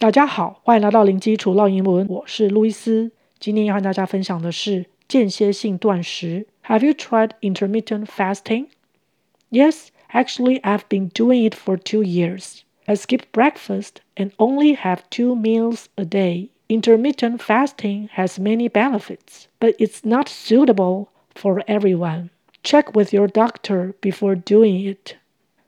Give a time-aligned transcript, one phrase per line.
[0.00, 3.10] 大家好，欢迎来到零基础绕英文，我是路易斯。
[3.40, 6.46] 今天要和大家分享的是间歇性断食。
[6.66, 8.66] Have you tried intermittent fasting?
[9.50, 12.60] Yes, actually, I've been doing it for two years.
[12.86, 16.50] I skip breakfast and only have two meals a day.
[16.68, 22.30] Intermittent fasting has many benefits, but it's not suitable for everyone.
[22.62, 25.16] Check with your doctor before doing it.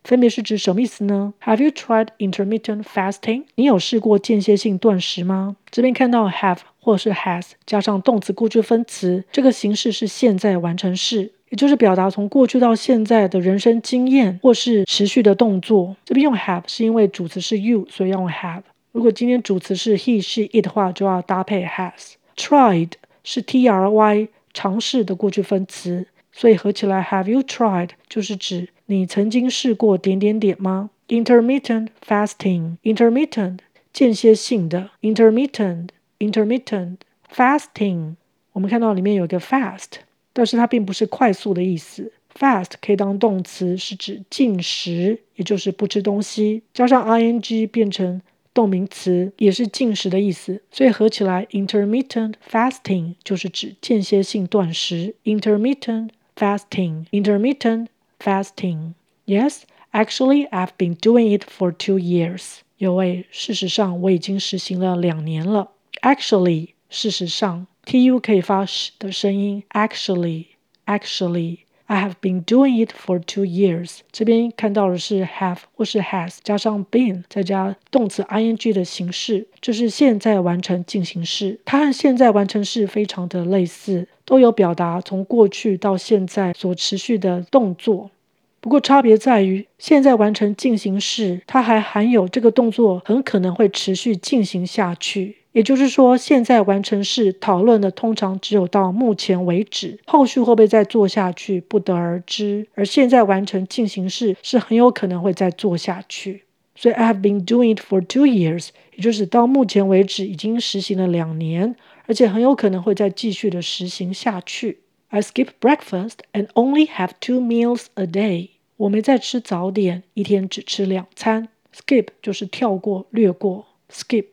[0.04, 3.44] 分别是指什么意思呢？Have you tried intermittent fasting？
[3.54, 5.56] 你有试过间歇性断食吗？
[5.70, 15.94] 这边看到 have 或是 has 加上动词过去分词，这个形式是现在完成式，也就是表达从过去到现在的人生经验或是持续的动作。
[16.04, 18.62] 这边用 have 是因为主词是 you，所以要用 have。
[18.92, 22.14] 如果今天主词是 he、she、it 的话，就要搭配 has。
[22.36, 22.92] Tried
[23.22, 28.68] 是 try 尝试的过去分词，所以合起来 Have you tried 就是指。
[28.86, 33.58] 你曾经试过点点点吗？Intermittent fasting，intermittent
[33.92, 36.96] 间歇性的，intermittent intermittent
[37.32, 38.14] fasting。
[38.52, 40.00] 我们看到里面有个 fast，
[40.32, 42.12] 但是它并不是快速的意思。
[42.38, 48.22] Fast 可以当动词，是指进食，也就是不吃东西，加上 ing 变成
[48.54, 50.62] 动名词，也是进食的意思。
[50.70, 55.16] 所以合起来，intermittent fasting 就是指间歇性断食。
[55.24, 58.93] Intermittent fasting，intermittent。Fasting.
[59.25, 62.59] Yes, actually, I've been doing it for two years.
[62.77, 65.71] 有位，事实上我已经实行了两年了。
[66.01, 69.63] Actually，事实上，tu 可以发 sh 的声音。
[69.71, 70.45] Actually,
[70.85, 71.59] actually,
[71.90, 73.98] I have been doing it for two years.
[74.12, 81.58] 这边看到的是 have 或是 has 加上 been 再加动词 ing 的形式，就是现在完成进行式。
[81.64, 84.06] 它和现在完成式非常的类似。
[84.24, 88.12] 都有表达从过去到现在所持续的动作，
[88.60, 95.38] 不过差别在于，现在完成进行式，它还含有这个动作很可能会持续进行下去。
[95.52, 102.66] 也就是说，现在完成式讨论的通常只有到目前为止，后续会不会再做下去不得而知。
[102.74, 106.44] 而现在完成进行式是很有可能会再做下去。
[106.76, 111.76] 所以，I have been doing it for two years，也就是到目前为止已经实行了两年。
[112.06, 114.80] 而且很有可能会再继续的实行下去。
[115.10, 118.48] I skip breakfast and only have two meals a day。
[118.78, 121.48] 我没在吃早点，一天只吃两餐。
[121.72, 123.66] Skip 就是跳过、略过。
[123.92, 124.26] Skip,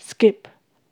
[0.00, 0.36] skip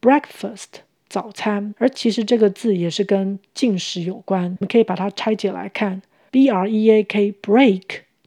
[0.07, 1.75] breakfast 早餐。
[1.79, 6.01] 而其实这个字也是跟进食有关，我们可以把它拆解来看。
[6.31, 7.83] B R E A K break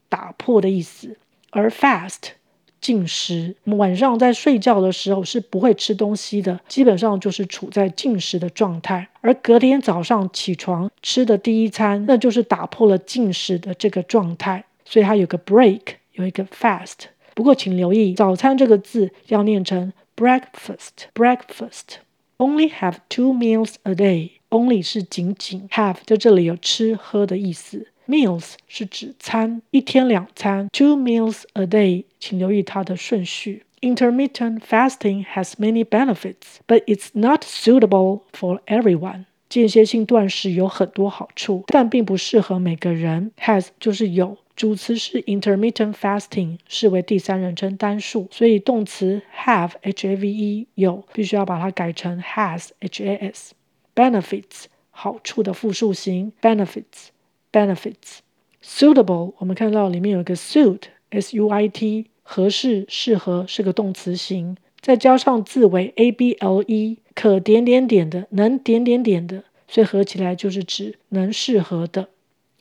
[0.08, 1.16] 打破的意思，
[1.50, 2.32] 而 fast。
[2.80, 9.06] 进食，晚上在睡觉的时候是不会吃东西的，基本上就是处在进食的状态。
[9.20, 14.64] 而隔天早上起床吃的第一餐，那就是打破了进食的这个状态。
[14.86, 15.80] 所以它有个 break，
[16.12, 17.08] 有一个 fast。
[17.34, 21.99] 不过请留意，早餐这个字要念成 breakfast。breakfast
[22.37, 27.87] only have two meals a day。only 是仅仅，have 在这里有吃喝的意思。
[28.07, 30.69] Meals 是指餐，一天两餐。
[30.71, 33.63] Two meals a day，请留意它的顺序。
[33.81, 39.25] Intermittent fasting has many benefits, but it's not suitable for everyone。
[39.49, 43.31] 间歇性断食有很多好处，但并不适合每个人。
[43.39, 53.54] Has 就是有， 主词是 intermittent fasting，视为第三人称单数，所以动词 have h a v e 有，必须要把它改成 has h a s。
[53.94, 57.08] Benefits 好处的复数形 benefits。
[57.50, 58.18] Benefits
[58.62, 72.10] suitable，我们看到里面有一个 suit，s u i t，合适、适合是个动词形，再加上字尾 a b l e，可点点点的，能点点点的，所以合起来就是指能适合的。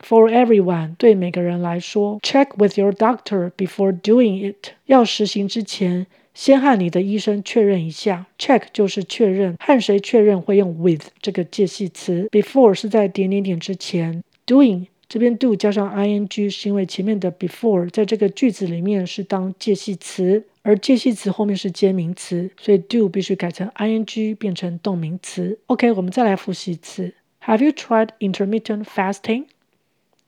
[0.02, 2.20] For everyone，对每个人来说。
[2.22, 8.26] Check with your doctor before doing it，要实行之前，先和你的医生确认一下。
[8.40, 14.24] Check 就是确认，和谁确认会用 with 这个介系词，before 是在点点点之前。
[14.48, 25.60] Doing 这边 do 加上 ing 是因为前面的 before 在这个句子里面是当介系词，而介系词后面是接名词，所以 do 必须改成 ing 变成动名词。
[25.68, 27.14] OK，我们再来复习一次。
[27.46, 29.46] Have you tried intermittent fasting?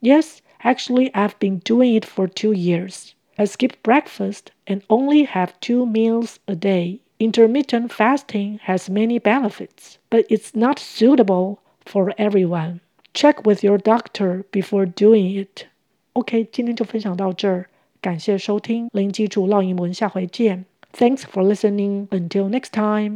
[0.01, 3.15] Yes, actually, I've been doing it for two years.
[3.39, 7.01] I skip breakfast and only have two meals a day.
[7.19, 12.81] Intermittent fasting has many benefits, but it's not suitable for everyone.
[13.15, 15.67] Check with your doctor before doing it.
[16.13, 17.67] OK，今天就分享到这儿，
[18.01, 20.67] 感谢收听零基础绕英文，下回见。
[20.93, 22.09] Thanks for listening.
[22.09, 23.15] Until next time.